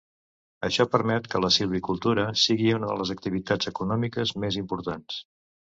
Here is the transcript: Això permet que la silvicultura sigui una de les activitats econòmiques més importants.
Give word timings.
Això 0.67 0.85
permet 0.93 1.27
que 1.33 1.41
la 1.45 1.51
silvicultura 1.59 2.25
sigui 2.47 2.73
una 2.79 2.91
de 2.93 2.99
les 3.03 3.15
activitats 3.19 3.73
econòmiques 3.75 4.37
més 4.47 4.63
importants. 4.67 5.25